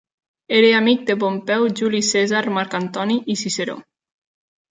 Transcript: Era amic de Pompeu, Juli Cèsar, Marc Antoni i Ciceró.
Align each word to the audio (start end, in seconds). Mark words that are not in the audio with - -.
Era 0.59 0.69
amic 0.77 1.03
de 1.09 1.15
Pompeu, 1.23 1.65
Juli 1.81 1.99
Cèsar, 2.07 2.41
Marc 2.57 2.75
Antoni 2.81 3.19
i 3.35 3.37
Ciceró. 3.45 3.79